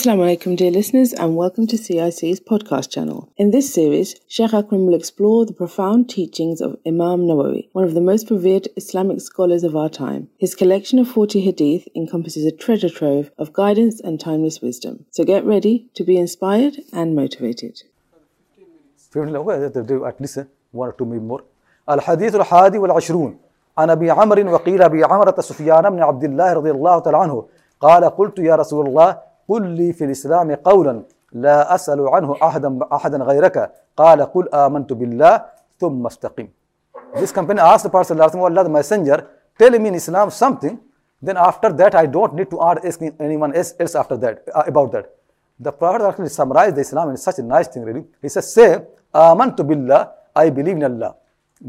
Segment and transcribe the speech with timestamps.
[0.00, 3.29] Assalamu alaikum, dear listeners, and welcome to CIC's podcast channel.
[3.35, 7.93] In this series, Sheikh Akram will explore the profound teachings of Imam Nawawi, one of
[7.93, 10.29] the most revered Islamic scholars of our time.
[10.37, 15.03] His collection of 40 hadith encompasses a treasure trove of guidance and timeless wisdom.
[15.11, 17.83] So get ready to be inspired and motivated.
[19.13, 20.37] at least
[20.71, 21.43] one or two maybe more
[21.89, 23.37] الحديث الحادي والعشرون
[23.77, 27.45] عن ابي عمرو وقيل ابي عمرة سفيان بن عبد الله رضي الله تعالى عنه
[27.79, 30.93] قال قلت يا رسول الله قل لي في الاسلام قولا
[31.45, 33.57] لا اسال عنه احدا احدا غيرك
[34.01, 35.33] قال قل امنت بالله
[35.81, 36.47] ثم استقم
[37.21, 39.17] This company asked the Prophet Allah the messenger,
[39.59, 40.79] tell me in Islam something,
[41.21, 44.93] then after that I don't need to ask anyone else, else after that, uh, about
[44.93, 45.05] that.
[45.59, 48.05] The Prophet actually summarized the Islam in such a nice thing really.
[48.21, 48.79] He says, say,
[49.13, 50.01] amantu billah,
[50.33, 51.15] I believe in Allah.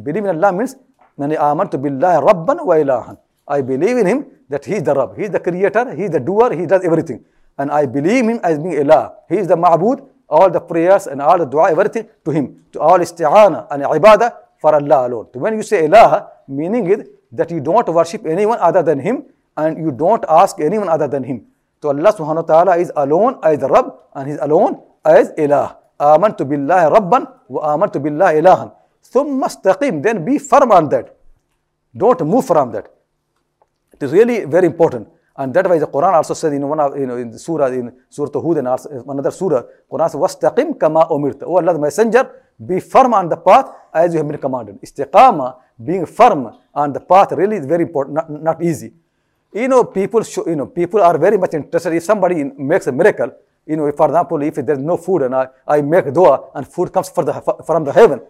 [0.06, 0.76] Believe in Allah means,
[1.18, 3.16] Mani amantu billah rabban wa ilahan.
[3.48, 6.10] I believe in him that he is the Rabb, he is the creator, he is
[6.10, 7.24] the doer, he does everything.
[7.58, 9.14] And I believe him as being Allah.
[9.28, 12.64] He is the ma'bud, all the prayers and all the dua, everything to him.
[12.72, 15.28] To all isti'ana and ibadah for Allah alone.
[15.32, 19.24] So when you say Allah, meaning is that you don't worship anyone other than him
[19.56, 21.46] and you don't ask anyone other than him.
[21.82, 25.30] So Allah subhanahu wa ta'ala is alone as the Rabb and he is alone as
[25.36, 25.82] Ilah.
[26.10, 27.18] آمنت بالله ربا
[27.54, 28.66] وآمنت بالله إلها
[29.14, 31.06] ثم استقيم then be firm on that
[31.96, 32.86] don't move from that
[33.94, 36.96] it is really very important and that why the Quran also said in one of
[36.98, 40.78] you know in the surah in Surah Hud and also another surah Quran says wastaqim
[40.78, 41.44] kama umirta.
[41.44, 42.30] Oh Allah the messenger
[42.64, 44.80] be firm on the path as you have been commanded.
[44.82, 48.92] Istiqama being firm on the path really is very important not, not easy.
[49.54, 51.92] You know people show, you know people are very much interested.
[51.94, 53.32] If somebody makes a miracle
[53.66, 56.92] you know, for example, if there's no food and I, I make dua and food
[56.92, 58.20] comes the, from the heaven,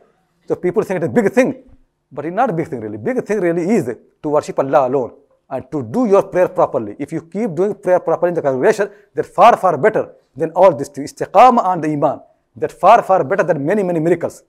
[0.47, 1.65] so people think it's a big thing.
[2.11, 2.99] But it's not a big thing really.
[2.99, 3.87] Big thing really is
[4.23, 5.13] to worship Allah alone
[5.53, 6.97] and to do your prayer properly.
[6.99, 10.75] If you keep doing prayer properly in the congregation, that's far, far better than all
[10.75, 10.89] this.
[10.89, 12.21] Istiqama on the Iman.
[12.57, 14.43] That's far, far better than many, many miracles.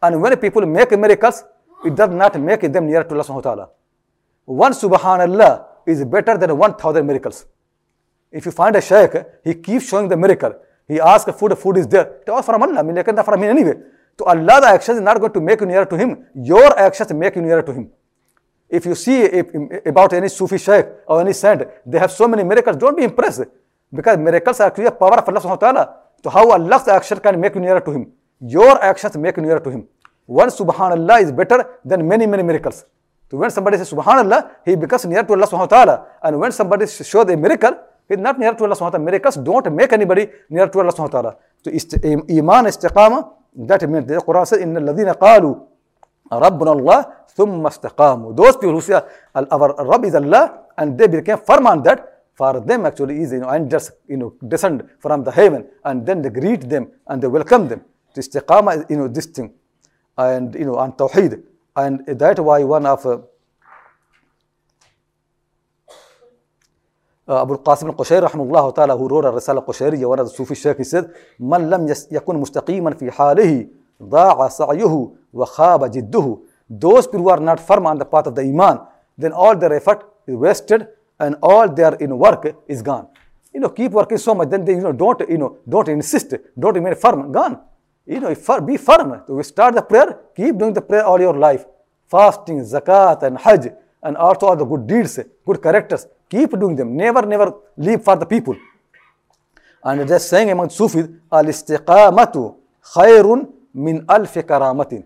[0.00, 1.44] And when people make miracles,
[1.84, 3.68] it does not make them nearer to Allah subhanahu wa ta'ala.
[4.44, 7.44] One subhanallah is better than 1000 miracles.
[8.30, 9.14] If you find a shaykh,
[9.44, 10.54] he keeps showing the miracle.
[10.86, 12.20] He asks food, food is there.
[12.26, 12.78] It was from Allah.
[12.78, 13.74] I mean, from him anyway.
[14.18, 16.24] So Allah, the actions is not going to make you nearer to Him.
[16.34, 17.90] Your actions make you nearer to Him.
[18.69, 19.47] If you see if,
[19.85, 23.43] about any Sufi shaykh or any saint, they have so many miracles, don't be impressed.
[23.93, 25.95] Because miracles are actually a power of Allah subhanahu wa ta'ala.
[26.23, 28.11] So how Allah's action can make you nearer to Him.
[28.39, 29.87] Your actions make you nearer to Him.
[30.25, 32.85] One subhanallah is better than many, many miracles.
[33.29, 36.05] So when somebody says subhanallah, he becomes near to Allah subhanahu wa ta'ala.
[36.23, 37.77] And when somebody shows a miracle,
[38.07, 39.05] He's not near to Allah subhanahu wa ta'ala.
[39.05, 41.37] Miracles don't make anybody near to Allah subhanahu wa ta'ala.
[41.63, 45.55] So iman istiqama, that means the Quran says, إِنَّ الَّذِينَ قَالُوا
[46.31, 47.05] رَبُّنَا اللَّهِ
[47.36, 49.00] ثُمَّ اسْتَقَامُوا Those people who say,
[49.34, 53.40] our Rabb is Allah, and they became firm on that, for them actually is, you
[53.40, 57.22] know, and just, you know, descend from the heaven, and then they greet them, and
[57.22, 57.82] they welcome them.
[58.14, 59.52] So istiqama is, you know, this thing.
[60.18, 61.42] And, you know, on tawheed.
[61.76, 63.18] And that's why one of, uh,
[67.28, 71.10] uh, rahimahullah ta'ala who wrote a Risala Qushayriya, one of the Sufi Shaykh, he said,
[71.40, 73.66] من لم يكن مستقيما في حاله
[74.02, 76.38] ضاع سعيه وخاب جده.
[76.68, 78.80] Those people who are not firm on the path of the Iman,
[79.16, 80.88] then all their effort is wasted
[81.18, 83.08] and all their in work is gone.
[83.54, 86.34] You know, keep working so much, then they, you know, don't, you know, don't insist,
[86.58, 87.60] don't remain firm, gone.
[88.06, 89.22] You know, be firm.
[89.26, 91.64] So we start the prayer, keep doing the prayer all your life.
[92.08, 93.72] Fasting, zakat and hajj
[94.02, 96.06] and also all the good deeds, good characters.
[96.28, 96.96] Keep doing them.
[96.96, 98.56] Never, never leave for the people.
[99.82, 102.54] And just saying among Sufis, al-istiqamatu
[102.94, 105.04] khayrun min alfi karamatin.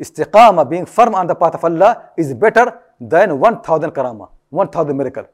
[0.00, 5.26] Istiqama, being firm on the path of Allah, is better than 1000 karama, 1000 miracle.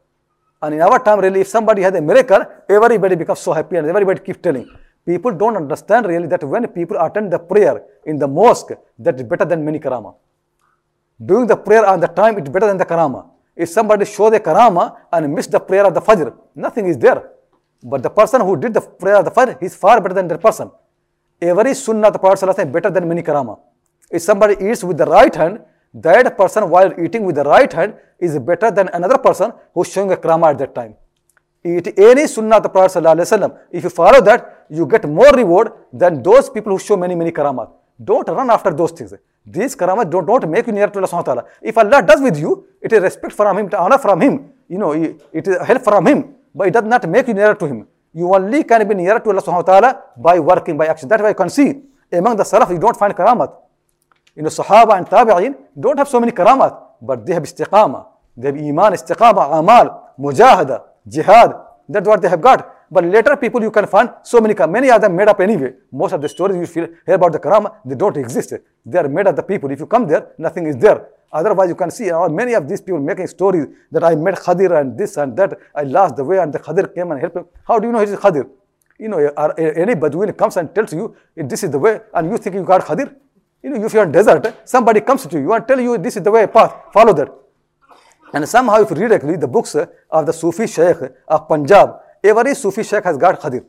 [0.62, 3.86] And in our time, really, if somebody has a miracle, everybody becomes so happy and
[3.86, 4.68] everybody keeps telling.
[5.04, 9.24] People don't understand really that when people attend the prayer in the mosque, that is
[9.24, 10.14] better than many karama.
[11.24, 13.28] Doing the prayer on the time, it's better than the karama.
[13.56, 17.30] If somebody show the karama and miss the prayer of the Fajr, nothing is there.
[17.82, 20.28] But the person who did the prayer of the Fajr, he is far better than
[20.28, 20.70] that person.
[21.40, 23.58] Every sunnah of the Prophet is better than many karama.
[24.12, 25.60] If somebody eats with the right hand,
[25.94, 29.92] that person while eating with the right hand is better than another person who is
[29.92, 30.94] showing a karama at that time.
[31.64, 33.04] Eat any sunnah of the Prophet
[33.70, 37.30] if you follow that, you get more reward than those people who show many, many
[37.30, 37.70] karamat.
[38.02, 39.14] Don't run after those things.
[39.46, 41.44] These karamat don't, don't make you near to Allah ta'ala.
[41.62, 44.50] If Allah does with you, it is respect from Him, honor from Him.
[44.68, 46.34] You know, it is help from Him.
[46.54, 47.86] But it does not make you nearer to Him.
[48.12, 51.08] You only can be nearer to Allah subhanahu by working, by action.
[51.08, 51.80] That's why you can see
[52.12, 53.52] among the Salaf, you don't find karamat.
[54.34, 58.06] You know, Sahaba and Tabi'in don't have so many karamat, but they have istiqama.
[58.36, 61.54] They have iman, istiqama, amal, mujahada, jihad.
[61.88, 62.68] That's what they have got.
[62.90, 65.74] But later people you can find so many, many of them made up anyway.
[65.90, 68.54] Most of the stories you feel, hear about the karama, they don't exist.
[68.84, 69.70] They are made of the people.
[69.70, 71.08] If you come there, nothing is there.
[71.32, 74.78] Otherwise, you can see uh, many of these people making stories that I met Khadir
[74.78, 75.58] and this and that.
[75.74, 77.42] I lost the way and the Khadir came and helped me.
[77.66, 78.48] How do you know it is Khadir?
[78.98, 82.54] You know, any Bedouin comes and tells you this is the way and you think
[82.54, 83.14] you got Khadir?
[83.62, 86.22] You know, if you're in desert, somebody comes to you and tell you this is
[86.22, 87.32] the way path, follow that.
[88.32, 90.96] And somehow if you read actually the books of the Sufi Sheikh
[91.28, 93.64] of Punjab, every Sufi Sheikh has got Khadir.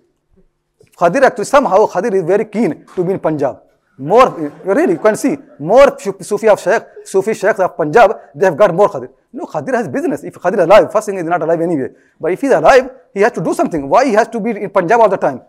[0.97, 3.61] Khadir actually somehow Khadir is very keen to be in Punjab.
[3.95, 8.57] More, really, you can see, more Sufi of Sheikh, Sufi Sheikhs of Punjab, they have
[8.57, 9.09] got more Khadir.
[9.31, 10.23] No, Khadir has business.
[10.23, 11.89] If Khadir is alive, first thing is not alive anyway.
[12.19, 13.87] But if he is alive, he has to do something.
[13.87, 15.41] Why he has to be in Punjab all the time?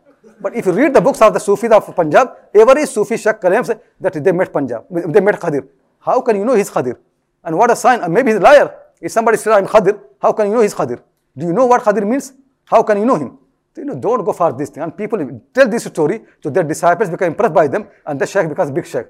[0.45, 3.71] But if you read the books of the Sufis of Punjab, every Sufi Sheikh claims
[3.99, 5.67] that they met Punjab, they met Khadir.
[6.01, 6.99] How can you know he's Khadir?
[7.43, 8.69] And what a sign, maybe he's a liar.
[9.01, 11.03] If somebody says, I'm Khadir, how can you know he's Khadir?
[11.35, 12.35] Do you know what Khadir means?
[12.67, 13.39] How can you know him?
[13.75, 14.83] You know, don't go for this thing.
[14.83, 18.47] And people tell this story to their disciples, become impressed by them, and the sheikh
[18.47, 19.07] becomes big sheikh.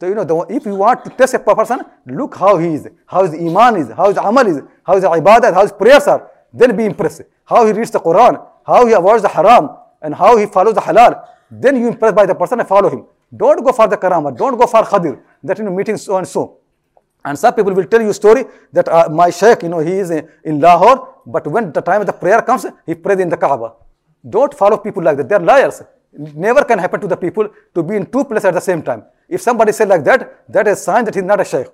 [0.00, 2.88] So, you know, the, if you want to test a person, look how he is,
[3.04, 6.30] how his iman is, how his amal is, how his ibadah, how his prayers are.
[6.50, 7.24] Then be impressed.
[7.44, 9.68] How he reads the Quran, how he avoids the haram,
[10.02, 11.26] and how he follows the halal.
[11.50, 13.04] Then you impressed by the person and follow him.
[13.34, 16.58] Don't go for the karama, don't go for khadir, that know, meeting so and so.
[17.24, 19.92] And some people will tell you a story that uh, my sheikh, you know, he
[19.92, 23.36] is in Lahore, but when the time of the prayer comes, he prays in the
[23.36, 23.74] Kaaba.
[24.28, 25.28] Don't follow people like that.
[25.28, 25.82] They are liars.
[26.12, 29.04] Never can happen to the people to be in two places at the same time.
[29.28, 31.68] If somebody says like that, that is a sign that he is not a sheikh.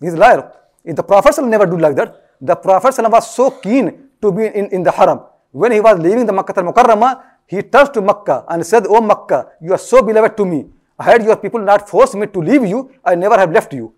[0.00, 0.52] He is a liar.
[0.84, 2.36] If the Prophet never do like that.
[2.40, 5.20] The Prophet was so keen to be in, in the haram.
[5.50, 9.52] When he was leaving the Makkah al-Mukarramah, he turned to Makkah and said, Oh Makkah,
[9.60, 10.66] you are so beloved to me.
[10.98, 13.94] I Had your people not forced me to leave you, I never have left you.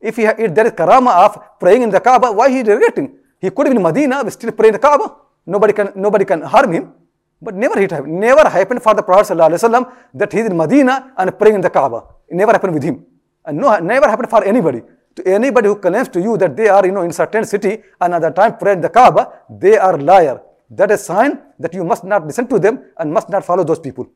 [0.00, 3.16] If, he, if there is karama of praying in the Kaaba, why he is regretting?
[3.40, 5.14] He could have been in Medina, still pray in the Kaaba.
[5.46, 6.92] Nobody can, nobody can harm him.
[7.40, 8.18] But never it happened.
[8.18, 11.70] Never happened for the Prophet ﷺ that he is in Medina and praying in the
[11.70, 12.04] Kaaba.
[12.28, 13.04] It never happened with him.
[13.44, 14.82] And no, never happened for anybody.
[15.16, 18.14] To anybody who claims to you that they are, you know, in certain city and
[18.14, 20.40] at the time praying the Kaaba, they are liar.
[20.70, 23.80] That is sign that you must not listen to them and must not follow those
[23.80, 24.06] people.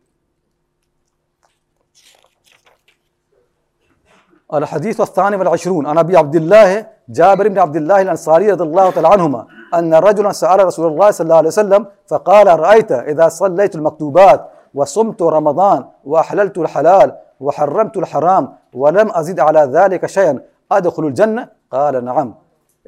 [4.54, 5.87] الحديث الثاني والعشرون.
[5.87, 10.32] عن أبي عبد الله جابر بن عبد الله الأنصاري رضي الله تعالى عنهما أن رجلا
[10.32, 16.58] سأل رسول الله صلى الله عليه وسلم فقال رأيت إذا صليت المكتوبات وصمت رمضان وأحللت
[16.58, 20.40] الحلال وحرمت الحرام ولم أزد على ذلك شيئا
[20.72, 22.34] أدخل الجنة؟ قال نعم.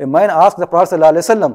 [0.00, 1.54] A man asked the Prophet صلى الله عليه وسلم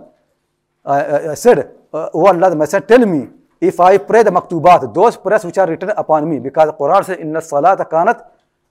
[0.85, 3.27] uh, uh, said, uh, Oh Allah, the Messenger, tell me,
[3.61, 7.17] if I pray the maktubat, those prayers which are written upon me, because Quran says,
[7.19, 8.21] Inna salata kanat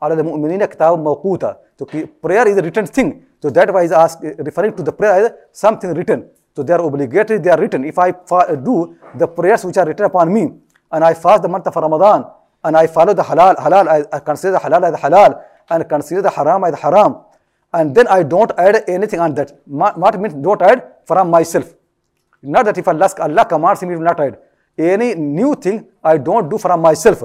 [0.03, 1.57] ala the mu'minina kitab mawquta.
[1.79, 3.27] So prayer is a written thing.
[3.43, 6.29] So that why is asked, referring to the prayer as something written.
[6.57, 7.85] So they are obligatory, they are written.
[7.85, 10.53] If I do the prayers which are written upon me,
[10.91, 12.25] and I fast the month of Ramadan,
[12.65, 16.31] and I follow the halal, halal, I consider the halal as halal, and consider the
[16.31, 17.19] haram as haram,
[17.73, 19.53] and then I don't add anything on that.
[19.67, 21.75] What means don't add from myself?
[22.43, 24.39] Not that if Allah, Allah commands me to not hide.
[24.77, 27.23] Any new thing I don't do from myself.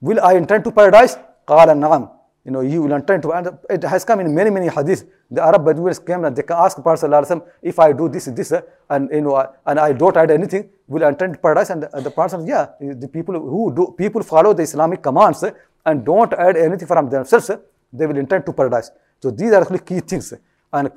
[0.00, 1.16] Will I enter into paradise?
[1.46, 2.10] Qala na'am.
[2.44, 5.04] You know, you will enter into, and it has come in many, many hadith.
[5.30, 8.54] The Arab Bedouins came and they asked Prophet if I do this, this,
[8.88, 11.68] and you know, and I don't add anything, will I enter into paradise?
[11.68, 15.44] And the, and the Prophet yeah, the people who do, people follow the Islamic commands
[15.84, 17.50] and don't add anything from themselves,
[17.92, 18.92] they will enter into paradise.
[19.22, 20.32] So these are actually key things.
[20.72, 20.90] And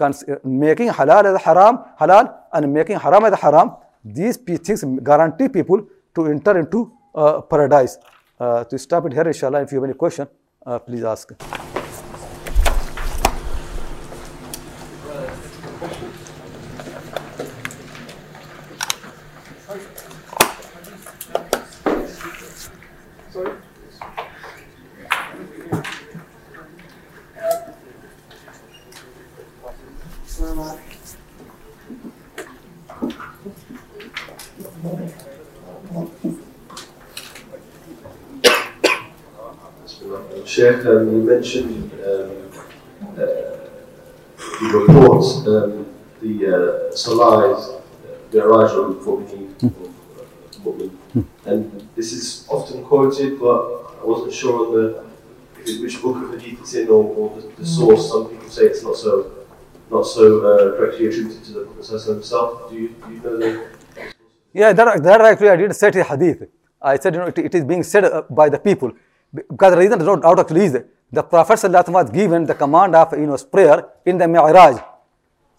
[0.45, 6.27] making halal as haram, halal and making haram as haram, these things guarantee people to
[6.27, 7.97] enter into uh, paradise.
[8.39, 10.27] Uh, to stop it here, inshallah, if you have any question,
[10.65, 11.31] uh, please ask.
[40.61, 42.29] Sheikh, um, you mentioned um,
[43.13, 43.25] uh,
[44.59, 45.87] the report, um,
[46.21, 47.81] the uh, Salah's
[48.31, 48.93] Mi'raj al
[50.63, 53.59] Mu'min, and this is often quoted, but
[54.01, 57.65] I wasn't sure on the which book of hadith it's in or, or the, the,
[57.65, 58.09] source.
[58.11, 59.13] Some people say it's not so
[59.89, 62.69] not so uh, correctly attributed to the Prophet himself.
[62.69, 63.65] Do you, do you know the?
[64.53, 66.49] Yeah, that, that actually I did say the hadith.
[66.79, 68.91] I said, you know, it, it is being said uh, by the people.
[69.33, 70.77] Because the reason is not out of is
[71.11, 71.59] the Prophet
[71.89, 74.81] was given the command of you know prayer in the Mi'raj.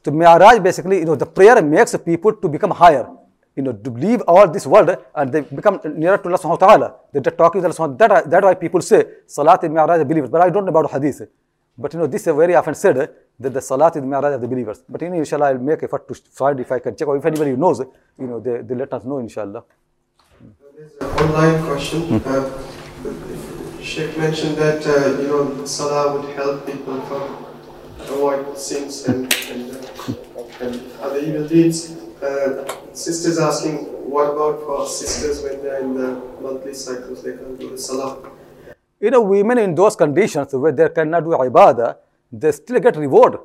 [0.04, 3.08] So Mi'raj basically, you know, the prayer makes people to become higher.
[3.54, 6.66] you know, to leave all this world and they become nearer to Allah subhanahu wa
[6.66, 6.94] ta'ala.
[7.12, 8.28] They're talking to Allah subhanahu wa ta'ala.
[8.28, 10.30] That's why people say Salat in Mi'raj of believers.
[10.30, 11.22] But I don't know about hadith.
[11.76, 12.96] But you know, this is very often said
[13.40, 14.82] that the Salat is Mi'raj of the believers.
[14.88, 17.24] But you know, inshallah, I'll make effort to find if I can check or if
[17.24, 17.80] anybody knows,
[18.18, 19.64] you know, they, they let us know, inshallah.
[20.74, 22.22] There's an online question.
[22.24, 23.51] Uh,
[23.82, 27.46] Sheikh mentioned that uh, you know Salah would help people from
[27.98, 29.88] avoid sins and, and,
[30.60, 31.96] and other evil deeds.
[32.22, 37.58] Uh, sisters asking, what about for sisters when they're in the monthly cycles, they can't
[37.58, 38.30] do the Salah?
[39.00, 41.96] You know, women in those conditions where they cannot do ibadah,
[42.30, 43.38] they still get reward.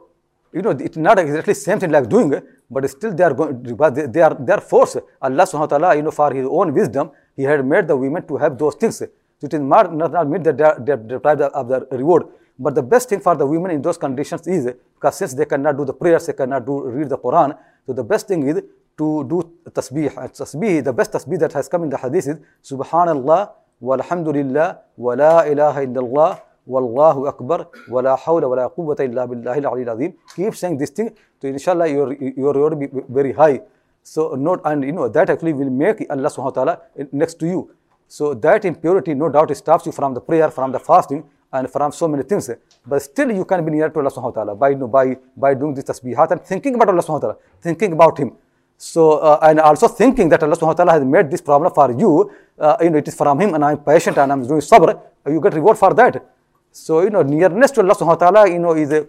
[0.53, 3.63] You know, it's not exactly same thing like doing, it, but still they are going,
[3.63, 4.97] they are they are forced.
[5.19, 8.25] Allah subhanahu wa ta'ala, you know, for his own wisdom, he had made the women
[8.27, 9.01] to have those things.
[9.41, 12.23] It is not, not, they are, deprived of the reward.
[12.57, 14.65] But the best thing for the women in those conditions is,
[14.95, 18.03] because since they cannot do the prayers, they cannot do read the Quran, so the
[18.03, 18.63] best thing is
[18.97, 20.17] to do tasbih.
[20.17, 25.13] And tasbih, the best tasbih that has come in the hadith is Subhanallah, walhamdulillah, wa
[25.13, 30.13] la ilaha illallah, wallahu akbar, wa la hawla wa la quwwata illa billahi al.
[30.35, 33.61] Keep saying this thing, so inshallah your, your reward will be very high.
[34.01, 37.45] So note, and you know, that actually will make Allah subhanahu wa ta'ala next to
[37.45, 37.71] you.
[38.07, 41.91] So that impurity, no doubt, stops you from the prayer, from the fasting, and from
[41.91, 42.49] so many things.
[42.85, 45.73] But still you can be near to Allah subhanahu wa ta'ala by, by, by doing
[45.73, 48.33] this tasbihat and thinking about Allah subhanahu wa ta'ala, thinking about Him.
[48.77, 51.91] So, uh, and also thinking that Allah subhanahu wa ta'ala has made this problem for
[51.91, 54.99] you, uh, you know, it is from Him and I'm patient and I'm doing sabr,
[55.27, 56.23] you get reward for that.
[56.71, 59.07] So, you know, nearness to Allah subhanahu wa ta'ala, you know, is a,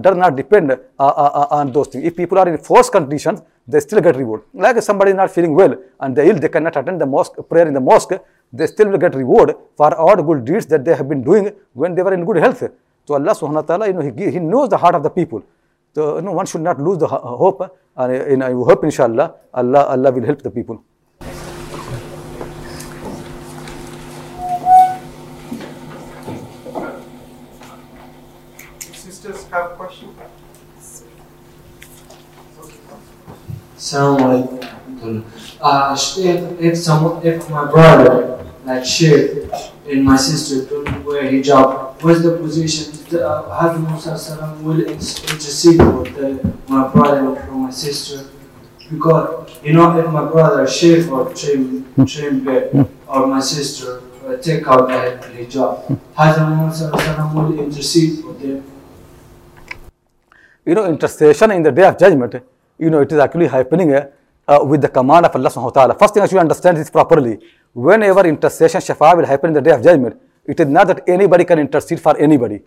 [0.00, 2.04] does not depend uh, uh, on those things.
[2.04, 4.42] If people are in forced conditions, they still get reward.
[4.52, 7.66] Like somebody is not feeling well and they ill, they cannot attend the mosque, prayer
[7.66, 8.12] in the mosque,
[8.52, 11.94] they still will get reward for all good deeds that they have been doing when
[11.94, 12.62] they were in good health.
[13.06, 15.42] So Allah subhanahu wa ta'ala, you know, he, he knows the heart of the people.
[15.94, 19.34] So you know, one should not lose the hope and you know, I hope inshallah
[19.52, 20.82] Allah, Allah will help the people.
[28.80, 30.12] Sisters have questions?
[33.76, 35.43] Assalamu alaikum.
[35.64, 39.48] Uh, if, if someone, if my brother, like Sheikh,
[39.88, 42.92] and my sister don't wear hijab, what's the position?
[43.18, 48.28] Uh, Hazrat Musa will intercede for the, my brother or my sister.
[48.90, 54.36] Because, you know, if my brother shave or trim, trim beard, or my sister uh,
[54.36, 58.62] take out the hijab, Hazrat Musa salam will intercede for them.
[60.66, 62.34] You know, intercession in the day of judgment,
[62.76, 64.08] you know, it is actually happening uh,
[64.48, 65.94] uh, with the command of Allah subhanahu wa ta'ala.
[65.98, 67.38] First thing I should understand this properly.
[67.72, 71.44] Whenever intercession, shafa will happen in the day of judgment, it is not that anybody
[71.44, 72.60] can intercede for anybody.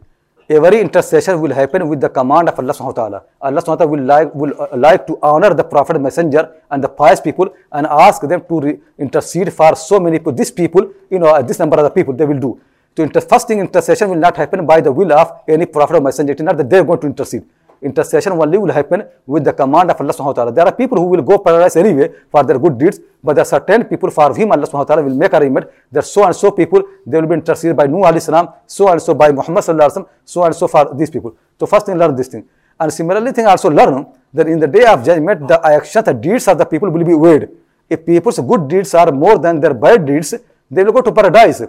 [0.50, 3.24] Every intercession will happen with the command of Allah subhanahu wa ta'ala.
[3.42, 6.82] Allah subhanahu wa ta'ala will like, will, uh, like to honor the Prophet, Messenger and
[6.82, 10.32] the pious people and ask them to intercede for so many people.
[10.32, 12.62] These people, you know, this number of the people, they will do.
[12.96, 16.02] To inter- first thing, intercession will not happen by the will of any Prophet or
[16.02, 16.32] Messenger.
[16.32, 17.44] It is not that they are going to intercede
[17.82, 20.52] intercession only will happen with the command of Allah subhanahu wa ta'ala.
[20.52, 23.46] There are people who will go paradise anyway for their good deeds, but there are
[23.46, 25.68] certain people for whom Allah subhanahu wa ta'ala will make arrangement.
[25.96, 29.02] Are so and so people, they will be interceded by Nuh alayhi salam, so and
[29.02, 31.36] so by Muhammad sallallahu wasallam, so and so for these people.
[31.60, 32.46] So first thing learn this thing.
[32.80, 36.48] And similarly thing also learn that in the day of judgment, the actions, the deeds
[36.48, 37.50] of the people will be weighed.
[37.90, 40.34] If people's good deeds are more than their bad deeds,
[40.70, 41.64] they will go to paradise.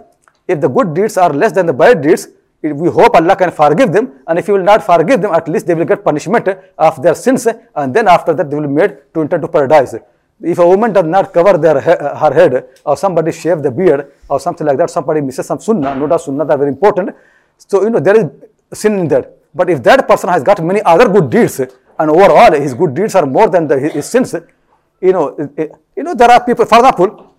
[0.47, 2.27] If the good deeds are less than the bad deeds,
[2.61, 5.65] we hope Allah can forgive them and if He will not forgive them, at least
[5.67, 6.47] they will get punishment
[6.77, 9.95] of their sins and then after that they will be made to enter to paradise.
[10.41, 14.39] If a woman does not cover their her head or somebody shave the beard or
[14.39, 17.15] something like that, somebody misses some sunnah, no doubt sunnah are very important.
[17.57, 18.25] So, you know, there is
[18.73, 19.37] sin in that.
[19.53, 23.15] But if that person has got many other good deeds and overall his good deeds
[23.15, 24.33] are more than the, his sins,
[25.01, 27.35] you know, eh, eh, you know, there are people, for example,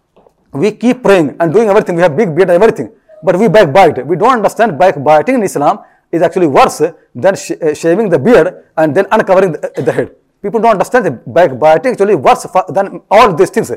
[0.52, 2.90] we keep praying and doing everything, we have big beard and everything
[3.22, 4.06] but we backbite.
[4.06, 6.82] We don't understand backbiting in Islam is actually worse
[7.14, 10.10] than sh uh, shaving the beard and then uncovering the, uh, the, head.
[10.42, 13.70] People don't understand that backbiting is actually worse than all these things.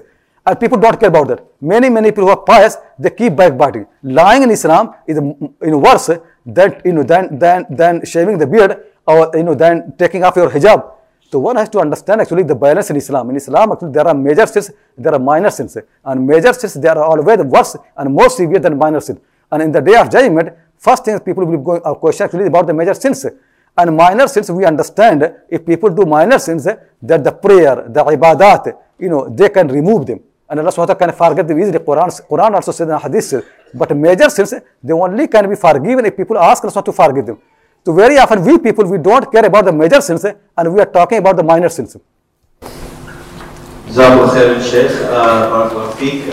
[0.45, 1.45] And people don't care about that.
[1.61, 3.85] Many, many people who are pious, they keep backbiting.
[4.03, 6.09] Lying in Islam is mm, you know, worse
[6.45, 10.35] than, you know, than, than, than shaving the beard or you know, than taking off
[10.35, 10.91] your hijab.
[11.31, 13.29] So one has to understand actually the balance in Islam.
[13.29, 15.77] In Islam, actually there are major sins, there are minor sins.
[16.03, 19.19] And major sins, they are always worse and more severe than minor sins.
[19.53, 22.65] And in the day of judgment, first thing people will going uh, question actually about
[22.65, 23.23] the major sins.
[23.77, 28.75] And minor sins, we understand if people do minor sins, that the prayer, the ibadat,
[28.97, 30.19] you know, they can remove them.
[30.49, 31.77] And Allah SWT can forget them easily.
[31.77, 33.45] Quran, Quran also says in hadith.
[33.75, 37.39] But major sins, they only can be forgiven if people ask Allah to forgive them.
[37.85, 40.91] So very often we people, we don't care about the major sins and we are
[40.97, 41.95] talking about the minor sins.
[43.93, 44.91] Jazakallah khairan, Sheikh.
[45.05, 45.43] Uh.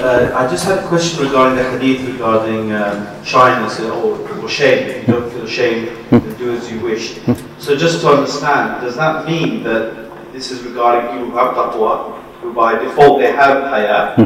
[0.00, 4.88] Uh, I just had a question regarding the hadith regarding um, shyness or, or shame.
[4.88, 7.20] If you don't feel shame, then do as you wish.
[7.58, 12.18] So just to understand, does that mean that this is regarding people who have taqwa,
[12.40, 14.16] who by default they have haya,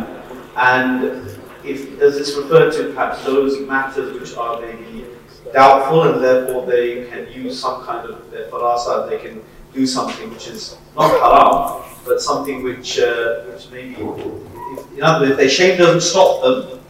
[0.57, 1.29] and
[1.65, 5.07] if does this refer to perhaps those matters which are maybe
[5.53, 10.31] doubtful and therefore they can use some kind of their farasa, they can do something
[10.31, 15.37] which is not haram, but something which, uh, which maybe, if, in other words, if
[15.39, 16.81] their shame doesn't stop them,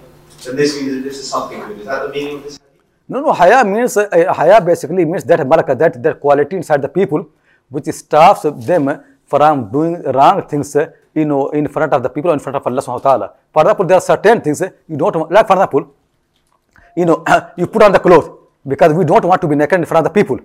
[0.44, 1.78] then this means that this is something good.
[1.80, 2.58] Is that the meaning of this?
[3.08, 6.88] No, no, haya means, uh, haya basically means that malaka, that, that quality inside the
[6.88, 7.28] people
[7.68, 12.32] which stops them from doing wrong things, uh, you know, in front of the people
[12.32, 13.32] in front of Allah subhanahu wa ta'ala.
[13.52, 15.94] For example, there are certain things uh, you don't like for example,
[16.96, 17.24] you know,
[17.56, 18.30] you put on the clothes
[18.66, 20.38] because we don't want to be naked in front of the people.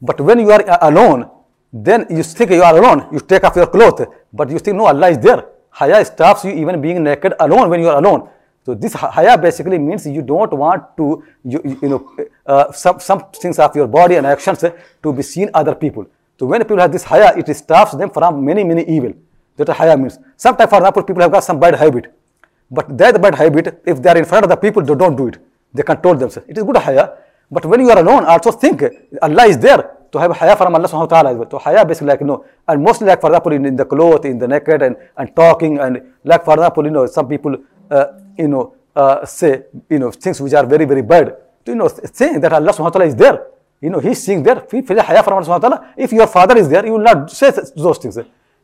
[0.00, 1.30] But when you are uh, alone,
[1.72, 4.86] then you think you are alone, you take off your clothes, but you think no,
[4.86, 5.44] Allah is there.
[5.70, 8.28] Haya stops you even being naked alone when you are alone.
[8.64, 12.98] So this haya basically means you don't want to, you, you, you know, uh, some,
[12.98, 14.64] some things of your body and actions
[15.02, 16.06] to be seen other people.
[16.38, 19.12] So when people have this haya, it stops them from many, many evil.
[19.56, 20.18] That haya means.
[20.36, 22.12] Sometimes, for example, people have got some bad habit.
[22.70, 25.28] But that bad habit, if they are in front of the people, they don't do
[25.28, 25.38] it.
[25.72, 26.48] They control themselves.
[26.48, 27.10] It is good haya.
[27.50, 28.82] But when you are alone, also think
[29.22, 31.50] Allah is there to have haya from Allah subhanahu wa ta'ala.
[31.50, 34.24] So haya basically like, you know, and mostly like for example in, in the clothes,
[34.24, 37.56] in the naked and, and talking and like for example, you know, some people,
[37.90, 38.06] uh,
[38.38, 41.36] you know, uh, say, you know, things which are very, very bad.
[41.66, 43.46] You know, saying that Allah subhanahu wa ta'ala is there.
[43.80, 45.94] You know, he's seeing there, feel, haya from Allah subhanahu wa ta'ala.
[45.96, 48.18] If your father is there, you will not say those things.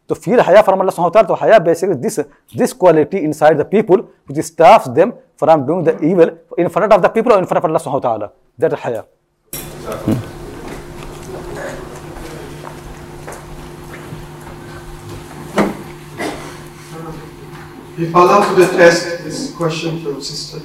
[0.09, 2.19] To feel haya from Allah subhanahu wa ta'ala, so haya basically this,
[2.55, 7.03] this quality inside the people which stops them from doing the evil in front of
[7.03, 8.33] the people or in front of Allah subhanahu wa ta'ala.
[8.59, 10.32] That is haya.
[17.99, 20.61] If Allah put a test, this question from sister.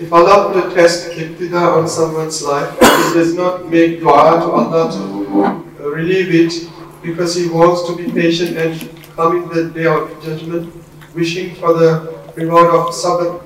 [0.00, 4.50] If Allah put a test, iqtida on someone's life, he does not make dua to
[4.50, 6.68] Allah to relieve it
[7.00, 8.74] because he wants to be patient and
[9.14, 10.74] come in the day of judgment,
[11.14, 13.40] wishing for the reward of sabr.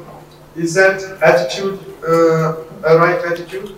[0.57, 3.77] Is that attitude uh, a right attitude?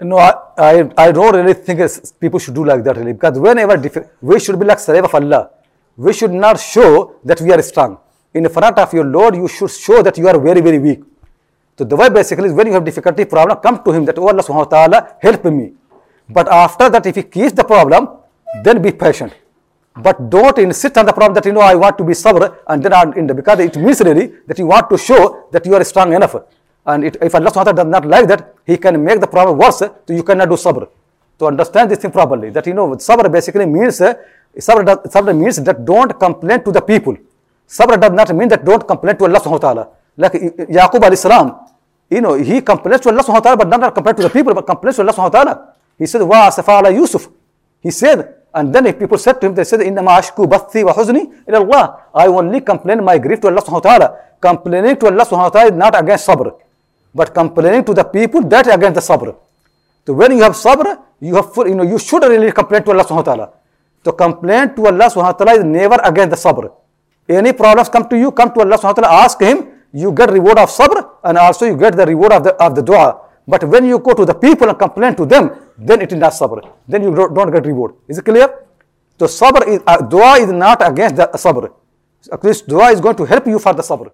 [0.00, 1.80] No, I, I, I don't really think
[2.20, 3.76] people should do like that really because whenever
[4.20, 5.50] we should be like slave of Allah.
[5.96, 7.98] We should not show that we are strong.
[8.34, 11.02] In front of your Lord, you should show that you are very, very weak.
[11.78, 14.28] So the way basically is when you have difficulty, problem, come to him that, oh
[14.28, 15.72] Allah subhanahu wa ta'ala, help me.
[16.28, 18.08] But after that, if he keeps the problem,
[18.64, 19.32] then be patient.
[19.96, 22.82] But don't insist on the problem that, you know, I want to be sabr and
[22.82, 25.74] then I'm in the, because it means really that you want to show that you
[25.74, 26.34] are strong enough.
[26.86, 29.28] And it, if Allah subhanahu wa ta'ala does not like that, he can make the
[29.28, 30.88] problem worse, so you cannot do sabr.
[31.38, 35.62] To understand this thing properly, that, you know, sabr basically means, sabr, does, sabr means
[35.62, 37.16] that don't complain to the people.
[37.68, 39.88] Sabr does not mean that don't complain to Allah subhanahu wa ta'ala.
[40.16, 41.56] Like Yaqub alayhi salam,
[42.10, 44.54] you know, he complains to Allah subhanahu wa ta'ala, but not complain to the people,
[44.54, 45.74] but complains to Allah subhanahu wa ta'ala.
[45.98, 47.28] He said, Wa ala Yusuf.
[47.80, 50.94] He said, and then if people said to him, they said, Inna ashku bathi wa
[50.94, 52.00] huzni ila Allah.
[52.14, 54.18] I only complain my grief to Allah subhanahu wa ta'ala.
[54.40, 56.54] Complaining to Allah subhanahu wa ta'ala is not against sabr.
[57.14, 59.36] But complaining to the people, that is against the sabr.
[60.06, 62.90] So when you have sabr, you have full, you know, you should really complain to
[62.92, 63.52] Allah subhanahu wa ta'ala.
[64.04, 66.70] To complain to Allah subhanahu wa ta'ala is never against the sabr.
[67.28, 70.30] Any problems come to you, come to Allah subhanahu wa ta'ala, ask him, you get
[70.30, 73.20] reward of sabr and also you get the reward of the, of the dua.
[73.46, 76.32] But when you go to the people and complain to them, then it is not
[76.32, 76.68] sabr.
[76.88, 77.94] Then you don't, get reward.
[78.08, 78.48] Is it clear?
[79.18, 81.72] So sabr is, uh, dua is not against the sabr.
[82.32, 84.10] At least dua is going to help you for the sabr.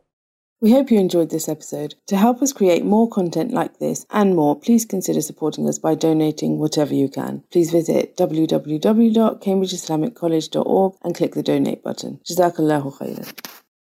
[0.62, 1.94] We hope you enjoyed this episode.
[2.08, 5.94] To help us create more content like this and more, please consider supporting us by
[5.94, 7.44] donating whatever you can.
[7.50, 12.20] Please visit www.cambridgeislamiccollege.org and click the donate button.
[12.28, 13.59] Jazakallahu khairan.